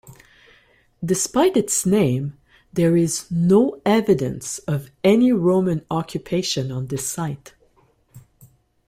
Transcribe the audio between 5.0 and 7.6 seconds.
any Roman occupation on this site.